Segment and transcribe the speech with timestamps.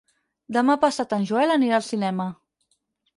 [0.55, 2.27] Demà passat en Joel anirà al cinema.